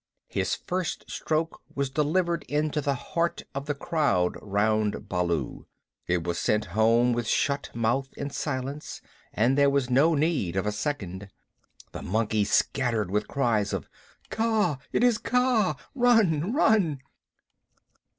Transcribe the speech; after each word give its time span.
His 0.29 0.55
first 0.55 1.05
stroke 1.11 1.61
was 1.75 1.91
delivered 1.91 2.41
into 2.49 2.81
the 2.81 2.95
heart 2.95 3.43
of 3.53 3.67
the 3.67 3.75
crowd 3.75 4.35
round 4.41 5.07
Baloo. 5.07 5.67
It 6.07 6.23
was 6.23 6.39
sent 6.39 6.65
home 6.73 7.13
with 7.13 7.27
shut 7.27 7.69
mouth 7.75 8.09
in 8.17 8.31
silence, 8.31 9.01
and 9.31 9.55
there 9.55 9.69
was 9.69 9.91
no 9.91 10.15
need 10.15 10.55
of 10.55 10.65
a 10.65 10.71
second. 10.71 11.29
The 11.91 12.01
monkeys 12.01 12.51
scattered 12.51 13.11
with 13.11 13.27
cries 13.27 13.73
of 13.73 13.87
"Kaa! 14.31 14.79
It 14.91 15.03
is 15.03 15.19
Kaa! 15.19 15.75
Run! 15.93 16.51
Run!" 16.51 16.99